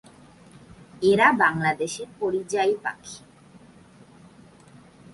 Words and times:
এরা 1.01 1.27
বাংলাদেশের 1.33 2.09
পরিযায়ী 2.19 2.73
পাখি। 2.83 3.17